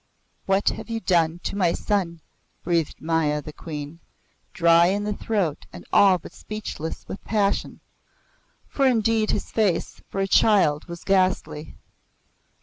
[0.47, 2.21] "What have you done to my son?"
[2.63, 3.99] breathed Maya the Queen,
[4.51, 7.81] dry in the throat and all but speechless with passion.
[8.67, 11.75] For indeed his face, for a child, was ghastly.